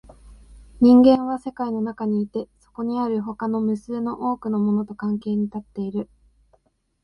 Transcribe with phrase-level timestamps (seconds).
[0.79, 6.09] 人間は世界の中にいて、そこにある他の無数の多くのものと関係に立っている。